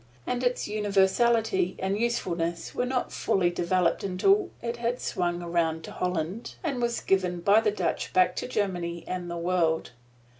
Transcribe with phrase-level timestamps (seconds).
[0.25, 5.91] And its universality and usefulness were not fully developed until it had swung around to
[5.91, 9.91] Holland and was given by the Dutch back to Germany and the world.